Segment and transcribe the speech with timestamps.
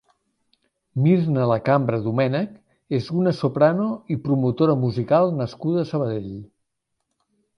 [1.07, 6.33] Mirna Lacambra Domènech és una soprano i promotora musical nascuda a Sabadell.